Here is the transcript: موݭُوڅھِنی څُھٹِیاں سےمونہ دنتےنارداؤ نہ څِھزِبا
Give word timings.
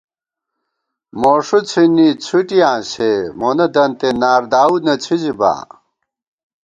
موݭُوڅھِنی 1.21 2.07
څُھٹِیاں 2.25 2.77
سےمونہ 2.91 3.67
دنتےنارداؤ 3.73 4.75
نہ 4.85 4.93
څِھزِبا 5.03 5.53